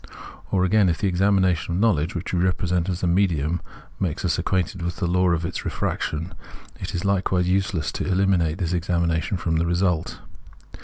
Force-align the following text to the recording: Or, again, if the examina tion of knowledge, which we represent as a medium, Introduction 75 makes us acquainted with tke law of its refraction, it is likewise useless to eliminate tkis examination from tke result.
Or, 0.49 0.65
again, 0.65 0.89
if 0.89 0.97
the 0.97 1.11
examina 1.11 1.55
tion 1.55 1.75
of 1.75 1.79
knowledge, 1.79 2.15
which 2.15 2.33
we 2.33 2.39
represent 2.39 2.89
as 2.89 3.03
a 3.03 3.05
medium, 3.05 3.61
Introduction 3.61 3.91
75 3.99 4.01
makes 4.01 4.25
us 4.25 4.39
acquainted 4.39 4.81
with 4.81 4.95
tke 4.97 5.13
law 5.13 5.29
of 5.29 5.45
its 5.45 5.63
refraction, 5.63 6.33
it 6.79 6.95
is 6.95 7.05
likewise 7.05 7.47
useless 7.47 7.91
to 7.91 8.07
eliminate 8.07 8.57
tkis 8.57 8.73
examination 8.73 9.37
from 9.37 9.59
tke 9.59 9.67
result. 9.67 10.17